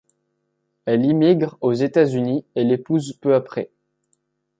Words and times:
Elle 0.85 1.05
immigre 1.05 1.59
aux 1.61 1.73
États-Unis 1.73 2.43
et 2.55 2.63
l'épouse 2.63 3.13
peu 3.21 3.35
après. 3.35 3.69